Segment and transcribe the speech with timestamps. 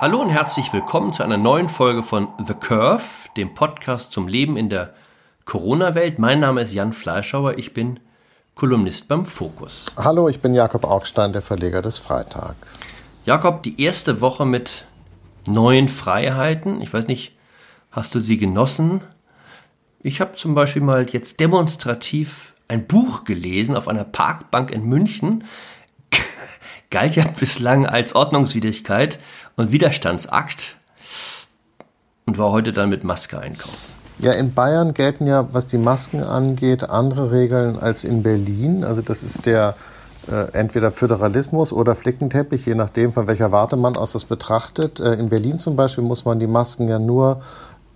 [0.00, 3.04] Hallo und herzlich willkommen zu einer neuen Folge von The Curve,
[3.36, 4.94] dem Podcast zum Leben in der
[5.44, 6.18] Corona-Welt.
[6.18, 8.00] Mein Name ist Jan Fleischauer, ich bin
[8.54, 9.84] Kolumnist beim Fokus.
[9.98, 12.56] Hallo, ich bin Jakob Augstein, der Verleger des Freitag.
[13.26, 14.86] Jakob, die erste Woche mit
[15.44, 16.80] neuen Freiheiten.
[16.80, 17.36] Ich weiß nicht,
[17.90, 19.02] hast du sie genossen?
[20.02, 25.44] Ich habe zum Beispiel mal jetzt demonstrativ ein Buch gelesen auf einer Parkbank in München.
[26.90, 29.18] Galt ja bislang als Ordnungswidrigkeit
[29.56, 30.76] und Widerstandsakt
[32.26, 33.76] und war heute dann mit Maske einkaufen.
[34.18, 38.84] Ja, in Bayern gelten ja, was die Masken angeht, andere Regeln als in Berlin.
[38.84, 39.76] Also das ist der
[40.30, 45.00] äh, entweder Föderalismus oder Flickenteppich, je nachdem, von welcher Warte man aus das betrachtet.
[45.00, 47.40] Äh, in Berlin zum Beispiel muss man die Masken ja nur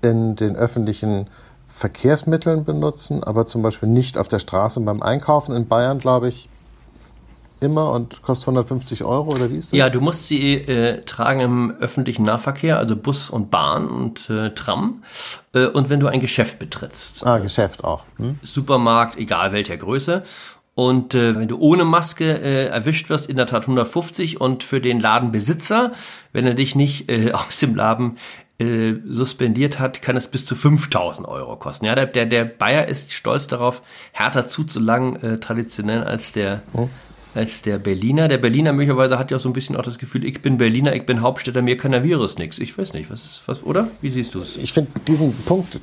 [0.00, 1.26] in den öffentlichen
[1.66, 5.54] Verkehrsmitteln benutzen, aber zum Beispiel nicht auf der Straße beim Einkaufen.
[5.54, 6.48] In Bayern, glaube ich,
[7.64, 9.78] immer und kostet 150 Euro oder wie ist das?
[9.78, 14.50] Ja, du musst sie äh, tragen im öffentlichen Nahverkehr, also Bus und Bahn und äh,
[14.50, 15.02] Tram.
[15.52, 17.26] Äh, und wenn du ein Geschäft betrittst.
[17.26, 18.04] Ah, Geschäft auch.
[18.18, 18.38] Hm?
[18.42, 20.22] Supermarkt, egal welcher Größe.
[20.74, 24.40] Und äh, wenn du ohne Maske äh, erwischt wirst, in der Tat 150.
[24.40, 25.92] Und für den Ladenbesitzer,
[26.32, 28.18] wenn er dich nicht äh, aus dem Laden
[28.58, 31.86] äh, suspendiert hat, kann es bis zu 5000 Euro kosten.
[31.86, 36.88] Ja, der, der, der Bayer ist stolz darauf, härter zuzulangen, äh, traditionell als der, hm
[37.34, 38.28] als der Berliner.
[38.28, 40.94] Der Berliner möglicherweise hat ja auch so ein bisschen auch das Gefühl, ich bin Berliner,
[40.94, 42.58] ich bin Hauptstädter, mir kann der Virus nichts.
[42.58, 43.88] Ich weiß nicht, was ist, was, oder?
[44.00, 44.56] Wie siehst du es?
[44.56, 45.80] Ich finde diesen Punkt,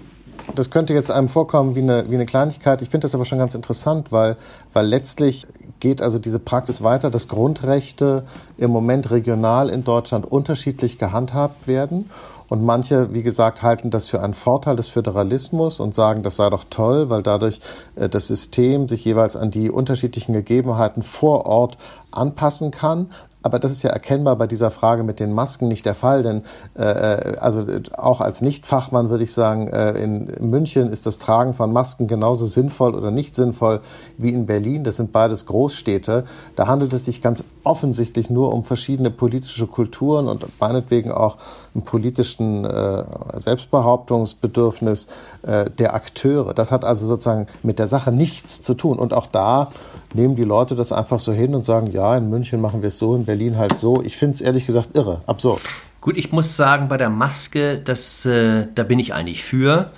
[0.56, 2.82] das könnte jetzt einem vorkommen wie eine, wie eine Kleinigkeit.
[2.82, 4.38] Ich finde das aber schon ganz interessant, weil,
[4.74, 5.48] weil letztlich
[5.80, 8.24] geht also diese Praxis weiter, dass Grundrechte
[8.58, 12.10] im Moment regional in Deutschland unterschiedlich gehandhabt werden.
[12.52, 16.50] Und manche, wie gesagt, halten das für einen Vorteil des Föderalismus und sagen, das sei
[16.50, 17.62] doch toll, weil dadurch
[17.96, 21.78] äh, das System sich jeweils an die unterschiedlichen Gegebenheiten vor Ort
[22.12, 23.10] anpassen kann.
[23.44, 26.44] Aber das ist ja erkennbar bei dieser Frage mit den Masken nicht der Fall, denn
[26.78, 27.66] äh, äh also
[27.98, 32.46] auch als Nichtfachmann würde ich sagen, äh, in München ist das Tragen von Masken genauso
[32.46, 33.82] sinnvoll oder nicht sinnvoll
[34.18, 34.84] wie in Berlin.
[34.84, 36.26] Das sind beides Großstädte.
[36.56, 41.38] Da handelt es sich ganz offensichtlich nur um verschiedene politische Kulturen und meinetwegen auch
[41.74, 43.04] einen politischen äh,
[43.40, 45.08] Selbstbehauptungsbedürfnis
[45.44, 46.54] äh, der Akteure.
[46.54, 49.00] Das hat also sozusagen mit der Sache nichts zu tun.
[49.00, 49.72] Und auch da
[50.14, 52.98] nehmen die Leute das einfach so hin und sagen, ja, in München machen wir es
[52.98, 54.02] so, in Berlin halt so.
[54.02, 55.62] Ich finde es ehrlich gesagt irre, absurd.
[56.02, 59.92] Gut, ich muss sagen, bei der Maske, das, äh, da bin ich eigentlich für.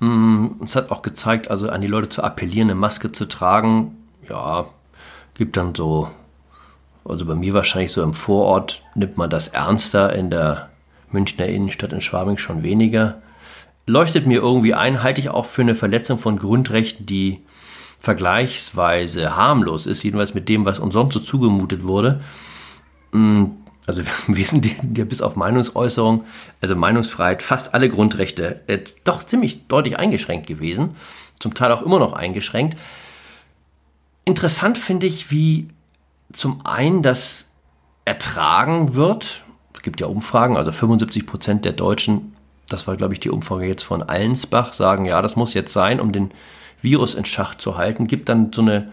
[0.00, 3.96] Mm, es hat auch gezeigt, also an die Leute zu appellieren, eine Maske zu tragen.
[4.28, 4.66] Ja,
[5.34, 6.08] gibt dann so,
[7.04, 10.70] also bei mir wahrscheinlich so im Vorort nimmt man das ernster, in der
[11.10, 13.20] Münchner Innenstadt in Schwabing schon weniger.
[13.86, 17.42] Leuchtet mir irgendwie ein, halte ich auch für eine Verletzung von Grundrechten, die
[18.02, 22.20] vergleichsweise harmlos ist, jedenfalls mit dem, was uns sonst so zugemutet wurde.
[23.12, 23.44] Mm,
[23.86, 26.24] also wir sind ja bis auf Meinungsäußerung,
[26.60, 30.96] also Meinungsfreiheit, fast alle Grundrechte äh, doch ziemlich deutlich eingeschränkt gewesen,
[31.38, 32.76] zum Teil auch immer noch eingeschränkt.
[34.24, 35.68] Interessant finde ich, wie
[36.32, 37.44] zum einen das
[38.04, 39.44] ertragen wird.
[39.74, 42.34] Es gibt ja Umfragen, also 75 Prozent der Deutschen,
[42.68, 46.00] das war glaube ich die Umfrage jetzt von Allensbach, sagen, ja, das muss jetzt sein,
[46.00, 46.32] um den
[46.82, 48.92] Virus in Schach zu halten, gibt dann so eine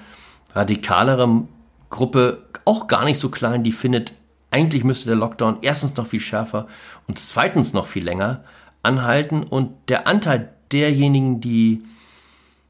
[0.53, 1.43] radikalere
[1.89, 4.13] Gruppe, auch gar nicht so klein, die findet,
[4.51, 6.67] eigentlich müsste der Lockdown erstens noch viel schärfer
[7.07, 8.43] und zweitens noch viel länger
[8.83, 9.43] anhalten.
[9.43, 11.83] Und der Anteil derjenigen, die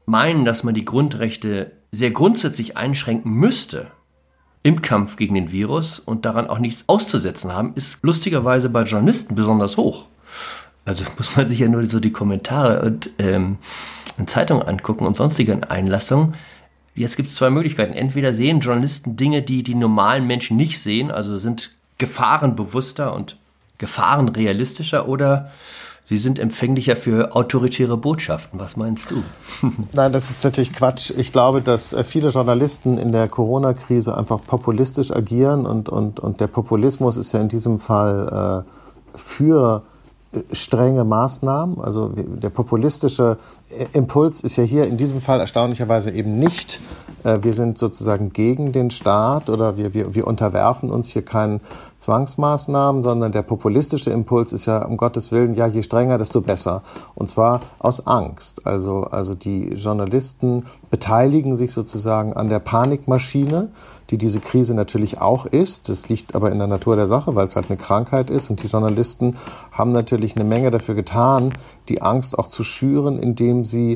[0.06, 3.88] meinen, dass man die Grundrechte sehr grundsätzlich einschränken müsste
[4.62, 9.34] im Kampf gegen den Virus und daran auch nichts auszusetzen haben, ist lustigerweise bei Journalisten
[9.34, 10.06] besonders hoch.
[10.90, 13.58] Also muss man sich ja nur so die Kommentare und ähm,
[14.26, 16.34] Zeitungen angucken und sonstigen Einlassungen.
[16.96, 17.92] Jetzt gibt es zwei Möglichkeiten.
[17.92, 23.36] Entweder sehen Journalisten Dinge, die die normalen Menschen nicht sehen, also sind gefahrenbewusster und
[23.78, 25.52] gefahrenrealistischer, oder
[26.06, 28.58] sie sind empfänglicher für autoritäre Botschaften.
[28.58, 29.22] Was meinst du?
[29.92, 31.12] Nein, das ist natürlich Quatsch.
[31.16, 36.40] Ich glaube, dass äh, viele Journalisten in der Corona-Krise einfach populistisch agieren und, und, und
[36.40, 39.84] der Populismus ist ja in diesem Fall äh, für
[40.52, 41.80] strenge Maßnahmen.
[41.80, 43.38] Also der populistische
[43.92, 46.80] Impuls ist ja hier in diesem Fall erstaunlicherweise eben nicht,
[47.22, 51.60] wir sind sozusagen gegen den Staat oder wir, wir, wir unterwerfen uns hier keinen
[51.98, 56.82] Zwangsmaßnahmen, sondern der populistische Impuls ist ja um Gottes Willen, ja, je strenger, desto besser.
[57.14, 58.66] Und zwar aus Angst.
[58.66, 63.68] Also, also die Journalisten beteiligen sich sozusagen an der Panikmaschine
[64.10, 65.88] die diese Krise natürlich auch ist.
[65.88, 68.50] Das liegt aber in der Natur der Sache, weil es halt eine Krankheit ist.
[68.50, 69.36] Und die Journalisten
[69.70, 71.52] haben natürlich eine Menge dafür getan,
[71.88, 73.94] die Angst auch zu schüren, indem sie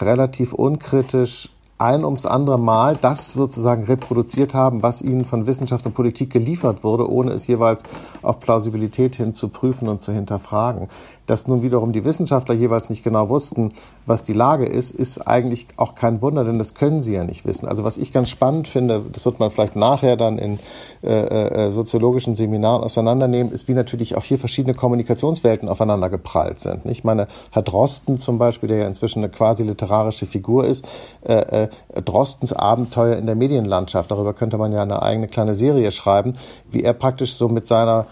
[0.00, 1.50] relativ unkritisch
[1.82, 6.84] ein ums andere Mal das sozusagen reproduziert haben, was ihnen von Wissenschaft und Politik geliefert
[6.84, 7.82] wurde, ohne es jeweils
[8.22, 10.88] auf Plausibilität hin zu prüfen und zu hinterfragen.
[11.26, 13.72] Dass nun wiederum die Wissenschaftler jeweils nicht genau wussten,
[14.06, 17.46] was die Lage ist, ist eigentlich auch kein Wunder, denn das können sie ja nicht
[17.46, 17.68] wissen.
[17.68, 20.58] Also was ich ganz spannend finde, das wird man vielleicht nachher dann in
[21.04, 26.86] äh, äh, soziologischen Seminaren auseinandernehmen, ist, wie natürlich auch hier verschiedene Kommunikationswelten aufeinander geprallt sind.
[26.86, 30.86] Ich meine, Herr Drosten zum Beispiel, der ja inzwischen eine quasi literarische Figur ist,
[31.22, 31.68] äh, äh,
[32.02, 36.34] Drostens Abenteuer in der Medienlandschaft, darüber könnte man ja eine eigene kleine Serie schreiben,
[36.70, 38.06] wie er praktisch so mit seiner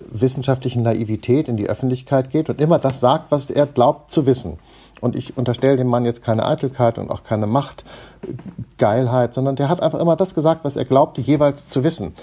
[0.00, 4.58] wissenschaftlichen Naivität in die Öffentlichkeit geht und immer das sagt, was er glaubt zu wissen.
[5.00, 7.46] Und ich unterstelle dem Mann jetzt keine Eitelkeit und auch keine
[8.76, 12.14] Machtgeilheit, sondern der hat einfach immer das gesagt, was er glaubte jeweils zu wissen.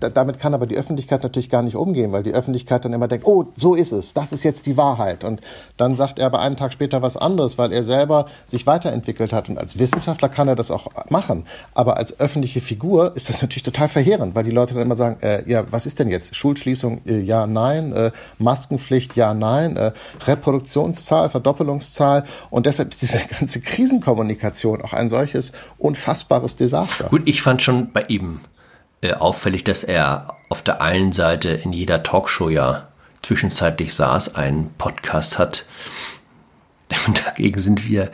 [0.00, 3.26] Damit kann aber die Öffentlichkeit natürlich gar nicht umgehen, weil die Öffentlichkeit dann immer denkt,
[3.26, 5.24] oh, so ist es, das ist jetzt die Wahrheit.
[5.24, 5.40] Und
[5.76, 9.48] dann sagt er aber einen Tag später was anderes, weil er selber sich weiterentwickelt hat.
[9.48, 11.46] Und als Wissenschaftler kann er das auch machen.
[11.74, 15.18] Aber als öffentliche Figur ist das natürlich total verheerend, weil die Leute dann immer sagen,
[15.20, 16.34] äh, ja, was ist denn jetzt?
[16.34, 17.92] Schulschließung, äh, ja, nein.
[17.92, 19.76] Äh, Maskenpflicht, ja, nein.
[19.76, 19.92] Äh,
[20.26, 22.24] Reproduktionszahl, Verdoppelungszahl.
[22.50, 25.29] Und deshalb ist diese ganze Krisenkommunikation auch ein solches
[25.78, 27.04] unfassbares Desaster.
[27.04, 28.40] Gut, ich fand schon bei ihm
[29.00, 32.88] äh, auffällig, dass er auf der einen Seite in jeder Talkshow ja
[33.22, 35.64] zwischenzeitlich saß, einen Podcast hat.
[37.06, 38.10] Und dagegen sind wir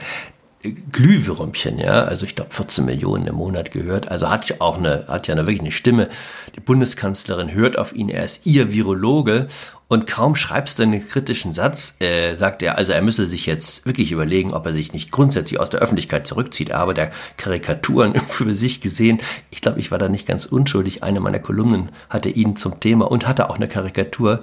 [0.72, 4.10] Glühwürmchen, ja, also ich glaube 14 Millionen im Monat gehört.
[4.10, 6.08] Also hat ja auch eine, hat ja eine, wirklich eine Stimme.
[6.54, 9.46] Die Bundeskanzlerin hört auf ihn, er ist ihr Virologe
[9.88, 13.86] und kaum schreibst du einen kritischen Satz, äh, sagt er, also er müsse sich jetzt
[13.86, 16.70] wirklich überlegen, ob er sich nicht grundsätzlich aus der Öffentlichkeit zurückzieht.
[16.70, 19.20] Er habe der Karikaturen für sich gesehen.
[19.50, 21.04] Ich glaube, ich war da nicht ganz unschuldig.
[21.04, 24.42] Eine meiner Kolumnen hatte ihn zum Thema und hatte auch eine Karikatur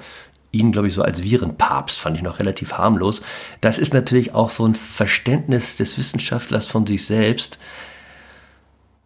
[0.53, 3.21] ihn, glaube ich, so als Virenpapst fand ich noch relativ harmlos.
[3.59, 7.59] Das ist natürlich auch so ein Verständnis des Wissenschaftlers von sich selbst.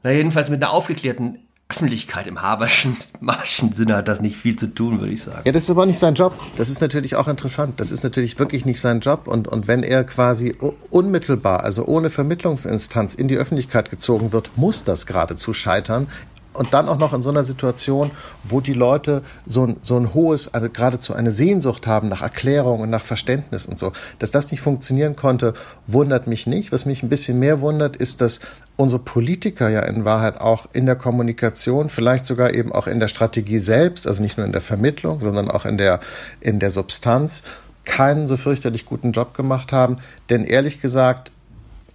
[0.04, 1.40] Na, jedenfalls mit einer aufgeklärten
[1.70, 2.96] Öffentlichkeit im Haberschen
[3.74, 5.42] Sinne hat das nicht viel zu tun, würde ich sagen.
[5.46, 6.38] Ja, das ist aber nicht sein Job.
[6.58, 7.80] Das ist natürlich auch interessant.
[7.80, 9.28] Das ist natürlich wirklich nicht sein Job.
[9.28, 10.56] Und, und wenn er quasi
[10.90, 16.08] unmittelbar, also ohne Vermittlungsinstanz in die Öffentlichkeit gezogen wird, muss das geradezu scheitern
[16.54, 18.12] und dann auch noch in so einer Situation,
[18.44, 22.82] wo die Leute so ein, so ein hohes, also geradezu eine Sehnsucht haben nach Erklärung
[22.82, 23.94] und nach Verständnis und so.
[24.20, 25.54] Dass das nicht funktionieren konnte,
[25.86, 26.72] wundert mich nicht.
[26.72, 28.40] Was mich ein bisschen mehr wundert, ist, dass
[28.76, 33.08] unsere Politiker ja in Wahrheit auch in der Kommunikation, vielleicht sogar eben auch in der
[33.08, 36.00] Strategie selbst, also nicht nur in der Vermittlung, sondern auch in der,
[36.42, 37.44] in der Substanz,
[37.86, 39.98] keinen so fürchterlich guten Job gemacht haben.
[40.30, 41.32] Denn ehrlich gesagt,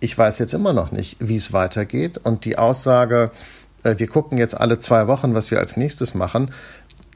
[0.01, 2.19] ich weiß jetzt immer noch nicht, wie es weitergeht.
[2.19, 3.31] Und die Aussage,
[3.83, 6.51] wir gucken jetzt alle zwei Wochen, was wir als nächstes machen.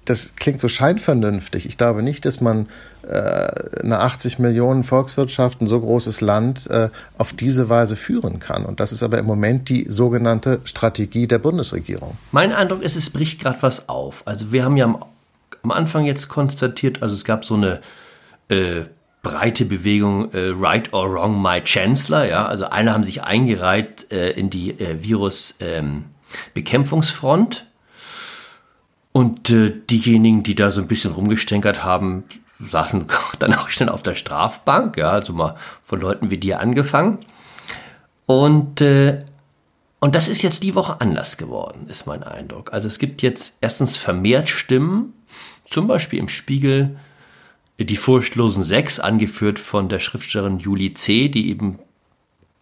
[0.04, 1.66] Das klingt so scheinvernünftig.
[1.66, 2.68] Ich glaube nicht, dass man
[3.02, 8.64] äh, eine 80 Millionen Volkswirtschaft, ein so großes Land, äh, auf diese Weise führen kann.
[8.64, 12.16] Und das ist aber im Moment die sogenannte Strategie der Bundesregierung.
[12.30, 14.22] Mein Eindruck ist, es bricht gerade was auf.
[14.26, 15.04] Also wir haben ja am,
[15.62, 17.80] am, Anfang jetzt konstatiert, also es gab so eine
[18.48, 18.82] äh,
[19.22, 22.26] breite Bewegung äh, Right or Wrong My Chancellor.
[22.26, 25.56] Ja, also alle haben sich eingereiht äh, in die äh, Virus.
[25.58, 26.04] Ähm,
[26.54, 27.66] Bekämpfungsfront.
[29.12, 32.24] Und äh, diejenigen, die da so ein bisschen rumgestänkert haben,
[32.60, 33.06] saßen
[33.38, 37.20] dann auch schnell auf der Strafbank, ja, also mal von Leuten wie dir angefangen.
[38.26, 39.24] Und, äh,
[40.00, 42.72] und das ist jetzt die Woche anders geworden, ist mein Eindruck.
[42.72, 45.14] Also es gibt jetzt erstens vermehrt Stimmen,
[45.64, 46.98] zum Beispiel im Spiegel
[47.78, 51.78] die furchtlosen Sechs, angeführt von der Schriftstellerin Julie C., die eben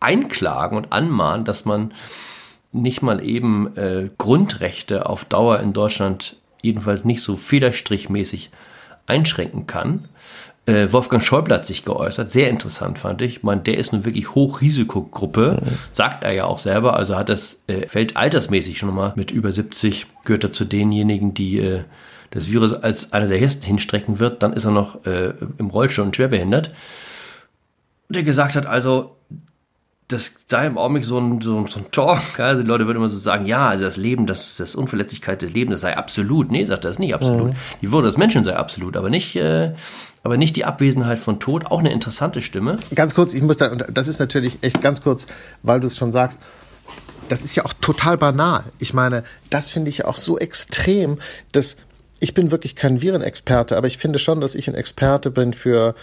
[0.01, 1.95] einklagen und anmahnen, dass man
[2.75, 8.51] nicht mal eben äh, Grundrechte auf Dauer in Deutschland jedenfalls nicht so federstrichmäßig
[9.07, 10.09] einschränken kann.
[10.67, 13.43] Äh, Wolfgang Schäuble hat sich geäußert, sehr interessant fand ich.
[13.43, 15.79] Man, der ist eine wirklich Hochrisikogruppe, mhm.
[15.93, 19.53] sagt er ja auch selber, also hat das, äh, fällt altersmäßig schon mal mit über
[19.53, 21.85] 70, gehört er zu denjenigen, die äh,
[22.31, 26.05] das Virus als einer der ersten hinstrecken wird, dann ist er noch äh, im Rollstuhl
[26.05, 26.73] und schwerbehindert.
[28.09, 29.17] Der gesagt hat, also
[30.09, 32.21] das sei im Augenblick so ein, so, so ein Talk.
[32.39, 35.53] Also die Leute würden immer so sagen, ja, also das Leben, das, das Unverletzlichkeit des
[35.53, 36.51] Lebens, das sei absolut.
[36.51, 37.49] Nee, sagt das nicht absolut.
[37.49, 37.57] Mhm.
[37.81, 39.73] Die Würde des Menschen sei absolut, aber nicht, äh,
[40.23, 41.67] aber nicht die Abwesenheit von Tod.
[41.67, 42.77] Auch eine interessante Stimme.
[42.95, 45.27] Ganz kurz, ich muss da, das ist natürlich echt ganz kurz,
[45.63, 46.41] weil du es schon sagst,
[47.29, 48.65] das ist ja auch total banal.
[48.79, 51.19] Ich meine, das finde ich auch so extrem,
[51.53, 51.79] dass
[52.21, 55.95] ich bin wirklich kein Virenexperte, aber ich finde schon, dass ich ein Experte bin für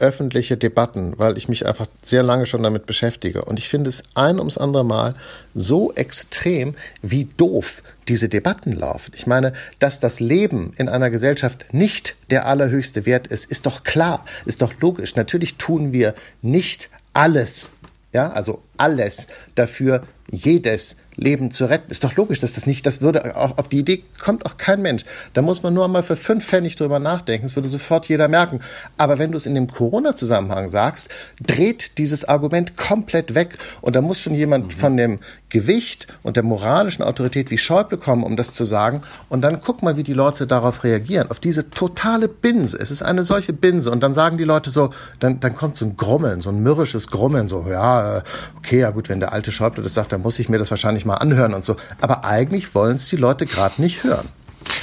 [0.00, 3.44] öffentliche Debatten, weil ich mich einfach sehr lange schon damit beschäftige.
[3.44, 5.14] Und ich finde es ein ums andere Mal
[5.54, 9.12] so extrem, wie doof diese Debatten laufen.
[9.14, 13.84] Ich meine, dass das Leben in einer Gesellschaft nicht der allerhöchste Wert ist, ist doch
[13.84, 15.14] klar, ist doch logisch.
[15.16, 17.70] Natürlich tun wir nicht alles
[18.12, 21.90] ja, also alles dafür, jedes Leben zu retten.
[21.90, 24.82] Ist doch logisch, dass das nicht, das würde auch auf die Idee kommt auch kein
[24.82, 25.04] Mensch.
[25.34, 27.46] Da muss man nur einmal für fünf Pfennig drüber nachdenken.
[27.46, 28.60] Das würde sofort jeder merken.
[28.96, 31.08] Aber wenn du es in dem Corona-Zusammenhang sagst,
[31.40, 33.58] dreht dieses Argument komplett weg.
[33.82, 34.70] Und da muss schon jemand mhm.
[34.70, 35.18] von dem
[35.50, 39.02] Gewicht und der moralischen Autorität wie Schäuble kommen, um das zu sagen.
[39.28, 41.30] Und dann guck mal, wie die Leute darauf reagieren.
[41.30, 42.78] Auf diese totale Binse.
[42.78, 43.90] Es ist eine solche Binse.
[43.90, 47.08] Und dann sagen die Leute so, dann, dann kommt so ein Grummeln, so ein mürrisches
[47.08, 48.22] Grummeln, so, ja, äh,
[48.56, 51.04] okay, ja gut, wenn der alte Schäuble das sagt, dann muss ich mir das wahrscheinlich
[51.04, 51.76] mal anhören und so.
[52.00, 54.28] Aber eigentlich wollen es die Leute gerade nicht hören.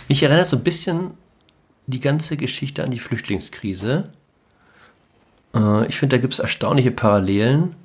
[0.08, 1.12] Mich erinnert so ein bisschen
[1.86, 4.10] die ganze Geschichte an die Flüchtlingskrise.
[5.56, 7.76] Äh, ich finde, da gibt es erstaunliche Parallelen.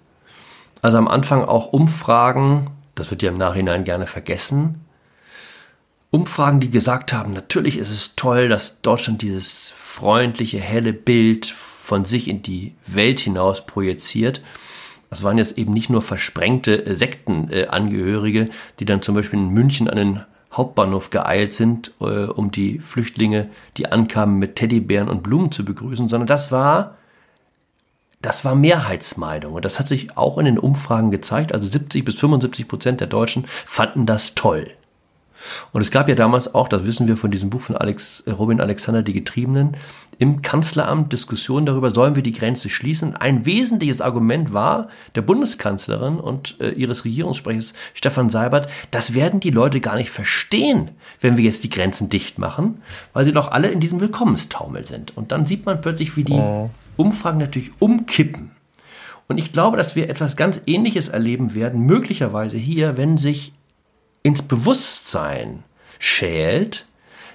[0.83, 4.85] Also am Anfang auch Umfragen, das wird ja im Nachhinein gerne vergessen.
[6.11, 12.05] Umfragen, die gesagt haben, natürlich ist es toll, dass Deutschland dieses freundliche, helle Bild von
[12.05, 14.43] sich in die Welt hinaus projiziert.
[15.13, 18.49] Das waren jetzt eben nicht nur versprengte äh, Sektenangehörige,
[18.81, 23.51] die dann zum Beispiel in München an den Hauptbahnhof geeilt sind, äh, um die Flüchtlinge,
[23.77, 26.97] die ankamen, mit Teddybären und Blumen zu begrüßen, sondern das war
[28.23, 29.53] das war Mehrheitsmeinung.
[29.53, 31.53] Und das hat sich auch in den Umfragen gezeigt.
[31.53, 34.71] Also 70 bis 75 Prozent der Deutschen fanden das toll.
[35.73, 38.31] Und es gab ja damals auch, das wissen wir von diesem Buch von Alex, äh,
[38.31, 39.77] Robin Alexander, die Getriebenen,
[40.19, 43.17] im Kanzleramt Diskussionen darüber, sollen wir die Grenze schließen.
[43.17, 49.51] Ein wesentliches Argument war der Bundeskanzlerin und äh, ihres Regierungssprechers Stefan Seibert, das werden die
[49.51, 52.83] Leute gar nicht verstehen, wenn wir jetzt die Grenzen dicht machen,
[53.13, 55.17] weil sie doch alle in diesem Willkommenstaumel sind.
[55.17, 56.71] Und dann sieht man plötzlich, wie die oh.
[56.97, 58.53] Umfragen natürlich umkippen.
[59.29, 63.55] Und ich glaube, dass wir etwas ganz Ähnliches erleben werden, möglicherweise hier, wenn sich
[64.23, 65.65] ins Bewusstsein
[65.99, 66.87] schält,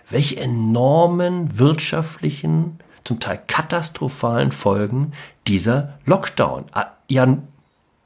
[0.10, 5.14] welche enormen wirtschaftlichen, zum Teil katastrophalen Folgen
[5.48, 6.66] dieser Lockdown
[7.10, 7.38] ja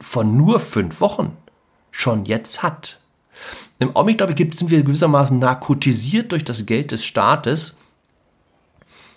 [0.00, 1.36] von nur fünf Wochen
[1.90, 3.00] schon jetzt hat.
[3.78, 7.76] Im Augenblick, glaube ich, sind wir gewissermaßen narkotisiert durch das Geld des Staates.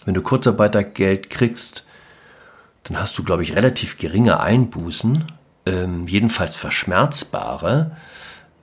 [0.06, 1.86] Wenn du Kurzarbeitergeld kriegst,
[2.84, 5.32] dann hast du, glaube ich, relativ geringe Einbußen,
[5.66, 7.96] ähm, jedenfalls verschmerzbare.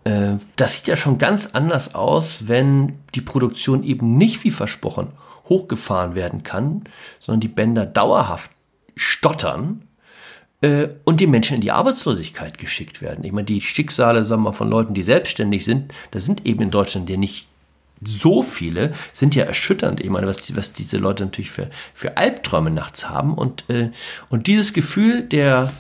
[0.05, 5.09] Äh, das sieht ja schon ganz anders aus, wenn die Produktion eben nicht wie versprochen
[5.49, 6.85] hochgefahren werden kann,
[7.19, 8.51] sondern die Bänder dauerhaft
[8.97, 9.83] stottern
[10.61, 13.25] äh, und die Menschen in die Arbeitslosigkeit geschickt werden.
[13.25, 16.63] Ich meine, die Schicksale sagen wir mal, von Leuten, die selbstständig sind, das sind eben
[16.63, 17.49] in Deutschland ja nicht
[18.05, 20.01] so viele, sind ja erschütternd.
[20.01, 23.35] Ich meine, was, was diese Leute natürlich für, für Albträume nachts haben.
[23.35, 23.91] Und, äh,
[24.29, 25.73] und dieses Gefühl der,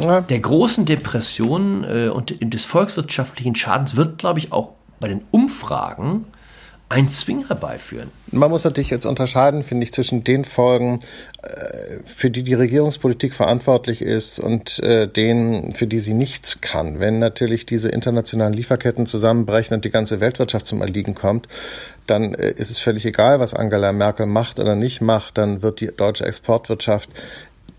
[0.00, 0.20] ja.
[0.20, 6.26] der großen Depression äh, und des volkswirtschaftlichen Schadens wird, glaube ich, auch bei den Umfragen
[6.88, 8.10] einen Zwing herbeiführen.
[8.30, 11.00] Man muss natürlich jetzt unterscheiden, finde ich, zwischen den Folgen,
[11.42, 17.00] äh, für die die Regierungspolitik verantwortlich ist und äh, denen, für die sie nichts kann.
[17.00, 21.48] Wenn natürlich diese internationalen Lieferketten zusammenbrechen und die ganze Weltwirtschaft zum Erliegen kommt,
[22.06, 25.80] dann äh, ist es völlig egal, was Angela Merkel macht oder nicht macht, dann wird
[25.80, 27.10] die deutsche Exportwirtschaft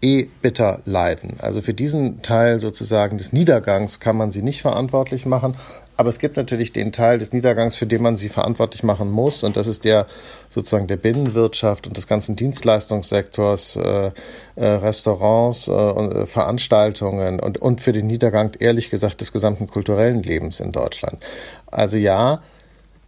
[0.01, 1.37] eh bitter leiden.
[1.39, 5.55] Also für diesen Teil sozusagen des Niedergangs kann man sie nicht verantwortlich machen.
[5.99, 9.43] Aber es gibt natürlich den Teil des Niedergangs, für den man sie verantwortlich machen muss.
[9.43, 10.05] Und das ist der
[10.51, 14.11] sozusagen der Binnenwirtschaft und des ganzen Dienstleistungssektors, äh,
[14.55, 19.65] äh, Restaurants äh, und äh, Veranstaltungen und, und für den Niedergang, ehrlich gesagt, des gesamten
[19.65, 21.17] kulturellen Lebens in Deutschland.
[21.65, 22.43] Also ja,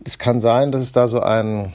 [0.04, 1.74] es kann sein, dass es da so ein,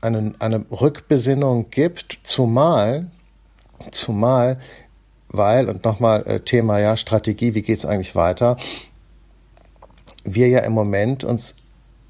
[0.00, 3.06] eine, eine Rückbesinnung gibt, zumal
[3.90, 4.58] Zumal,
[5.28, 8.56] weil, und nochmal äh, Thema ja Strategie, wie geht es eigentlich weiter,
[10.24, 11.56] wir ja im Moment uns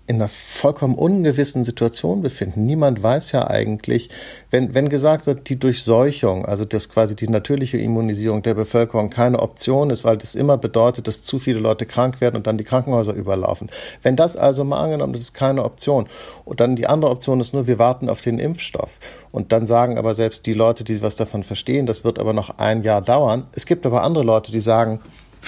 [0.09, 2.67] in einer vollkommen ungewissen Situation befinden.
[2.67, 4.11] Niemand weiß ja eigentlich,
[4.51, 9.39] wenn, wenn gesagt wird, die Durchseuchung, also dass quasi die natürliche Immunisierung der Bevölkerung keine
[9.39, 12.65] Option ist, weil das immer bedeutet, dass zu viele Leute krank werden und dann die
[12.65, 13.71] Krankenhäuser überlaufen.
[14.03, 16.07] Wenn das also mal angenommen, das ist keine Option
[16.45, 18.99] und dann die andere Option ist nur, wir warten auf den Impfstoff
[19.31, 22.59] und dann sagen aber selbst die Leute, die was davon verstehen, das wird aber noch
[22.59, 23.47] ein Jahr dauern.
[23.53, 25.01] Es gibt aber andere Leute, die sagen,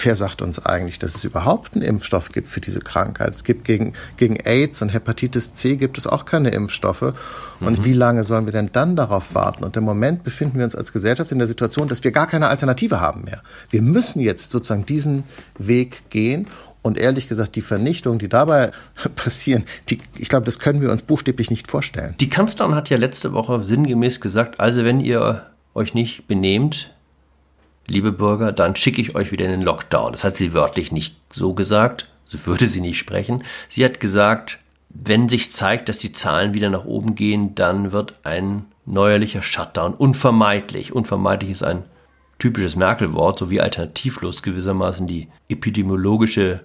[0.03, 3.33] Wer sagt uns eigentlich, dass es überhaupt einen Impfstoff gibt für diese Krankheit?
[3.33, 7.13] Es gibt gegen, gegen AIDS und Hepatitis C gibt es auch keine Impfstoffe.
[7.61, 7.85] Und mhm.
[7.85, 9.63] wie lange sollen wir denn dann darauf warten?
[9.63, 12.47] Und im Moment befinden wir uns als Gesellschaft in der Situation, dass wir gar keine
[12.49, 13.41] Alternative haben mehr.
[13.69, 15.23] Wir müssen jetzt sozusagen diesen
[15.57, 16.47] Weg gehen.
[16.81, 18.71] Und ehrlich gesagt, die Vernichtung, die dabei
[19.15, 22.15] passieren, die, ich glaube, das können wir uns buchstäblich nicht vorstellen.
[22.19, 26.94] Die Kanzlerin hat ja letzte Woche sinngemäß gesagt, also wenn ihr euch nicht benehmt,
[27.87, 30.11] liebe Bürger, dann schicke ich euch wieder in den Lockdown.
[30.11, 33.43] Das hat sie wörtlich nicht so gesagt, so würde sie nicht sprechen.
[33.69, 38.15] Sie hat gesagt, wenn sich zeigt, dass die Zahlen wieder nach oben gehen, dann wird
[38.23, 40.93] ein neuerlicher Shutdown unvermeidlich.
[40.93, 41.83] Unvermeidlich ist ein
[42.39, 46.61] typisches Merkel-Wort, so wie alternativlos gewissermaßen die epidemiologische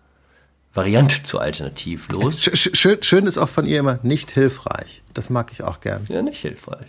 [0.73, 2.43] Variante zu alternativlos.
[2.43, 5.03] Schön, schön ist auch von ihr immer nicht hilfreich.
[5.15, 6.05] Das mag ich auch gern.
[6.09, 6.87] Ja, nicht hilfreich.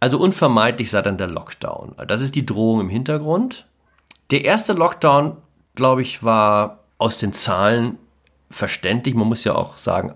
[0.00, 1.94] Also unvermeidlich sei dann der Lockdown.
[2.08, 3.66] Das ist die Drohung im Hintergrund.
[4.30, 5.36] Der erste Lockdown,
[5.74, 7.98] glaube ich, war aus den Zahlen
[8.50, 9.14] verständlich.
[9.14, 10.14] Man muss ja auch sagen,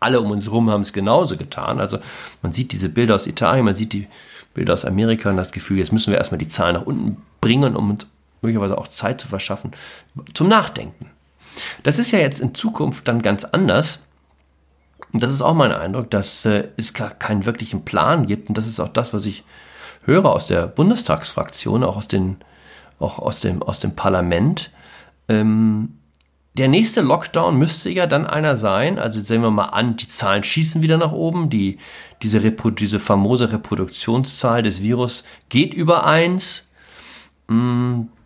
[0.00, 1.78] alle um uns herum haben es genauso getan.
[1.78, 1.98] Also
[2.40, 4.08] man sieht diese Bilder aus Italien, man sieht die
[4.54, 7.76] Bilder aus Amerika und das Gefühl, jetzt müssen wir erstmal die Zahlen nach unten bringen,
[7.76, 8.06] um uns
[8.40, 9.72] möglicherweise auch Zeit zu verschaffen
[10.32, 11.10] zum Nachdenken.
[11.82, 14.00] Das ist ja jetzt in Zukunft dann ganz anders.
[15.12, 18.48] Und das ist auch mein Eindruck, dass äh, es gar keinen wirklichen Plan gibt.
[18.48, 19.44] Und das ist auch das, was ich
[20.04, 22.36] höre aus der Bundestagsfraktion, auch aus, den,
[22.98, 24.70] auch aus, dem, aus dem Parlament.
[25.28, 25.98] Ähm,
[26.56, 28.98] der nächste Lockdown müsste ja dann einer sein.
[28.98, 31.50] Also sehen wir mal an, die Zahlen schießen wieder nach oben.
[31.50, 31.78] Die,
[32.22, 36.70] diese, Reprodu diese famose Reproduktionszahl des Virus geht über 1.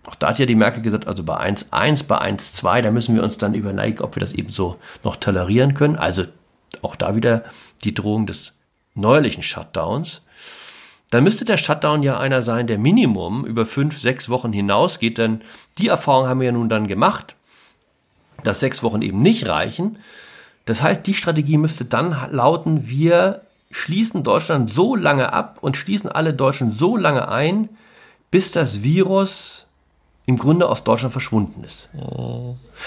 [0.09, 3.23] Auch da hat ja die Merkel gesagt, also bei 1,1, bei 1,2, da müssen wir
[3.23, 5.97] uns dann überlegen, ob wir das eben so noch tolerieren können.
[5.97, 6.25] Also
[6.81, 7.45] auch da wieder
[7.85, 8.55] die Drohung des
[8.95, 10.23] neuerlichen Shutdowns.
[11.11, 15.43] Dann müsste der Shutdown ja einer sein, der Minimum über fünf, sechs Wochen hinausgeht, denn
[15.77, 17.37] die Erfahrung haben wir ja nun dann gemacht,
[18.45, 19.99] dass sechs Wochen eben nicht reichen.
[20.65, 26.11] Das heißt, die Strategie müsste dann lauten, wir schließen Deutschland so lange ab und schließen
[26.11, 27.69] alle Deutschen so lange ein,
[28.31, 29.67] bis das Virus
[30.29, 31.89] im Grunde aus Deutschland verschwunden ist.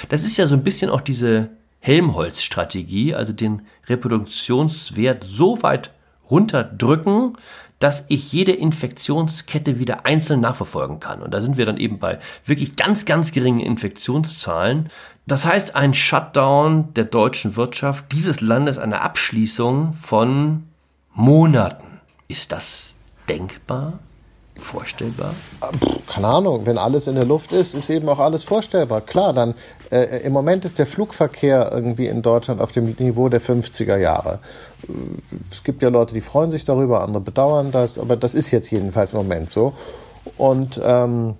[0.10, 5.89] Das ist ja so ein bisschen auch diese Helmholtz-Strategie, also den Reproduktionswert so weit
[6.29, 7.36] runterdrücken,
[7.79, 11.24] dass ich jede Infektionskette wieder einzeln nachverfolgen kann.
[11.24, 14.89] Und da sind wir dann eben bei wirklich ganz, ganz geringen Infektionszahlen.
[15.25, 20.67] Das heißt, ein Shutdown der deutschen Wirtschaft dieses Landes, eine Abschließung von
[21.15, 22.01] Monaten.
[22.27, 22.93] Ist das
[23.27, 23.98] denkbar?
[24.58, 25.34] Vorstellbar?
[26.08, 29.01] Keine Ahnung, wenn alles in der Luft ist, ist eben auch alles vorstellbar.
[29.01, 29.55] Klar, dann
[29.91, 34.39] äh, im Moment ist der Flugverkehr irgendwie in Deutschland auf dem Niveau der 50er Jahre.
[35.50, 38.72] Es gibt ja Leute, die freuen sich darüber, andere bedauern das, aber das ist jetzt
[38.72, 39.74] jedenfalls im Moment so.
[40.38, 41.35] Und ähm,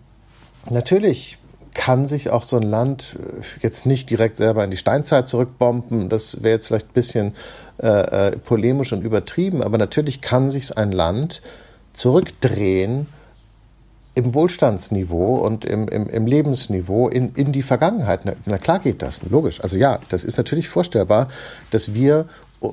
[0.70, 1.38] natürlich
[1.74, 6.10] kann sich auch so ein Land äh, jetzt nicht direkt selber in die Steinzeit zurückbomben.
[6.10, 7.36] Das wäre jetzt vielleicht ein bisschen
[7.82, 7.88] äh,
[8.28, 11.42] äh, polemisch und übertrieben, aber natürlich kann sich ein Land
[11.94, 13.08] zurückdrehen
[14.14, 18.26] im Wohlstandsniveau und im, im, im Lebensniveau in, in die Vergangenheit.
[18.26, 19.62] Na, na, klar geht das, logisch.
[19.62, 21.30] Also ja, das ist natürlich vorstellbar,
[21.72, 22.26] dass wir
[22.62, 22.68] äh,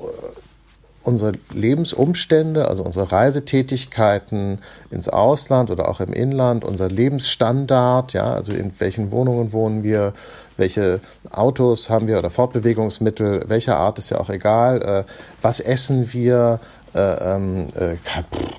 [1.03, 4.59] unsere Lebensumstände, also unsere Reisetätigkeiten
[4.91, 10.13] ins Ausland oder auch im Inland, unser Lebensstandard, ja, also in welchen Wohnungen wohnen wir,
[10.57, 10.99] welche
[11.31, 15.03] Autos haben wir oder Fortbewegungsmittel, welcher Art ist ja auch egal, äh,
[15.41, 16.59] was essen wir,
[16.93, 17.95] äh, ähm, äh,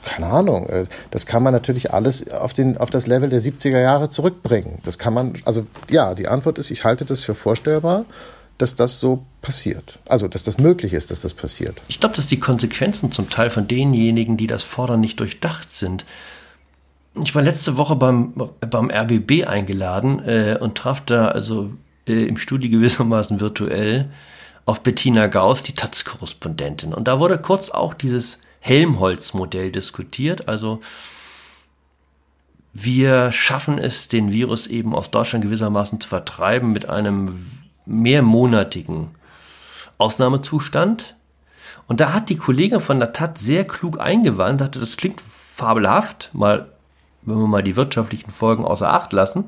[0.04, 3.80] keine Ahnung, äh, das kann man natürlich alles auf, den, auf das Level der 70er
[3.80, 4.78] Jahre zurückbringen.
[4.84, 8.04] Das kann man, also ja, die Antwort ist, ich halte das für vorstellbar,
[8.58, 9.98] dass das so passiert.
[10.06, 11.80] Also, dass das möglich ist, dass das passiert.
[11.88, 16.04] Ich glaube, dass die Konsequenzen zum Teil von denjenigen, die das fordern, nicht durchdacht sind.
[17.22, 21.70] Ich war letzte Woche beim, beim RBB eingeladen äh, und traf da also
[22.06, 24.10] äh, im Studio gewissermaßen virtuell
[24.70, 26.94] auf Bettina Gauss, die Taz-Korrespondentin.
[26.94, 30.46] Und da wurde kurz auch dieses Helmholtz-Modell diskutiert.
[30.46, 30.78] Also
[32.72, 37.50] wir schaffen es, den Virus eben aus Deutschland gewissermaßen zu vertreiben mit einem
[37.84, 39.10] mehrmonatigen
[39.98, 41.16] Ausnahmezustand.
[41.88, 46.30] Und da hat die Kollegin von der Taz sehr klug eingewandt, sagte, das klingt fabelhaft,
[46.32, 46.70] mal,
[47.22, 49.46] wenn wir mal die wirtschaftlichen Folgen außer Acht lassen.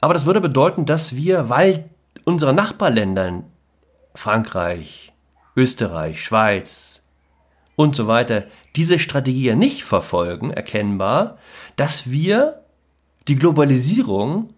[0.00, 1.90] Aber das würde bedeuten, dass wir, weil
[2.24, 3.42] unsere Nachbarländer
[4.18, 5.12] Frankreich,
[5.54, 7.02] Österreich, Schweiz
[7.76, 11.38] und so weiter diese Strategie nicht verfolgen, erkennbar,
[11.76, 12.64] dass wir
[13.28, 14.48] die Globalisierung,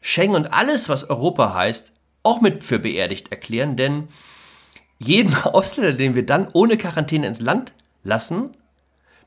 [0.00, 1.90] Schengen und alles, was Europa heißt,
[2.22, 4.06] auch mit für beerdigt erklären, denn
[5.00, 7.72] jeden Ausländer, den wir dann ohne Quarantäne ins Land
[8.04, 8.50] lassen,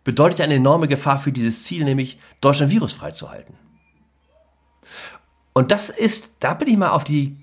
[0.06, 3.56] bedeutet eine enorme Gefahr für dieses Ziel, nämlich Deutschland virusfrei zu halten.
[5.52, 7.36] Und das ist, da bin ich mal auf die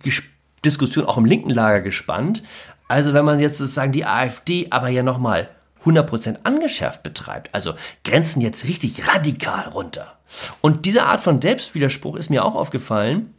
[0.67, 2.43] Diskussion auch im linken Lager gespannt.
[2.89, 5.49] Also wenn man jetzt sozusagen die AfD aber ja nochmal
[5.85, 7.75] 100% angeschärft betreibt, also
[8.05, 10.19] Grenzen jetzt richtig radikal runter.
[10.61, 13.33] Und diese Art von Selbstwiderspruch ist mir auch aufgefallen,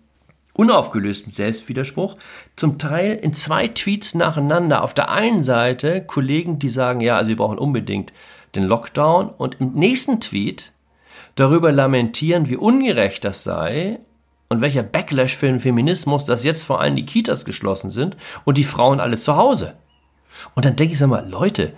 [0.53, 2.17] unaufgelösten Selbstwiderspruch,
[2.55, 4.83] zum Teil in zwei Tweets nacheinander.
[4.83, 8.11] Auf der einen Seite Kollegen, die sagen, ja, also wir brauchen unbedingt
[8.55, 10.71] den Lockdown und im nächsten Tweet
[11.35, 13.99] darüber lamentieren, wie ungerecht das sei
[14.49, 18.57] und welcher Backlash für den Feminismus, dass jetzt vor allem die Kitas geschlossen sind und
[18.57, 19.75] die Frauen alle zu Hause.
[20.55, 21.73] Und dann denke ich, sag mal, Leute,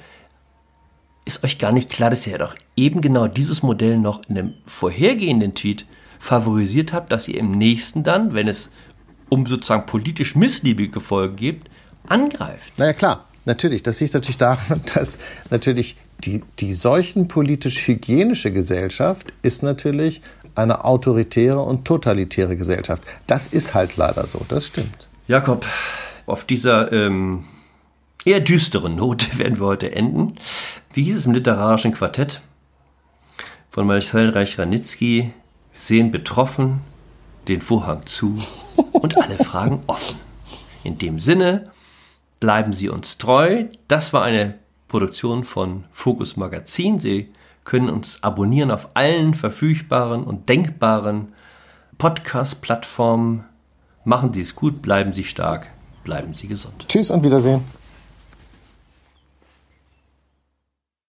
[1.26, 4.54] ist euch gar nicht klar, dass ihr doch eben genau dieses Modell noch in dem
[4.66, 5.86] vorhergehenden Tweet
[6.20, 8.72] favorisiert habt, dass ihr im nächsten dann, wenn es
[9.30, 11.62] um sozusagen politisch missliebige Folgen geht,
[12.08, 12.78] angreift?
[12.78, 13.26] Naja, klar.
[13.46, 15.18] Natürlich, das liegt natürlich daran, dass
[15.50, 20.22] natürlich die, die seuchenpolitisch-hygienische Gesellschaft ist natürlich
[20.56, 23.04] eine autoritäre und totalitäre Gesellschaft.
[23.28, 25.08] Das ist halt leider so, das stimmt.
[25.28, 25.66] Jakob,
[26.26, 27.46] auf dieser ähm,
[28.26, 30.36] eher düsteren Note werden wir heute enden.
[30.94, 32.42] Wie hieß es im literarischen Quartett?
[33.72, 35.32] Von Marcel Reich-Ranitzky.
[35.74, 36.82] Sehen betroffen
[37.48, 38.42] den Vorhang zu
[38.92, 40.18] und alle Fragen offen.
[40.84, 41.72] In dem Sinne,
[42.40, 43.66] bleiben Sie uns treu.
[43.88, 44.56] Das war eine
[44.88, 47.00] Produktion von Focus Magazin.
[47.00, 47.30] Sie
[47.64, 51.34] können uns abonnieren auf allen verfügbaren und denkbaren
[51.98, 53.44] Podcast-Plattformen.
[54.06, 55.68] Machen Sie es gut, bleiben Sie stark,
[56.04, 56.88] bleiben Sie gesund.
[56.88, 57.62] Tschüss und Wiedersehen.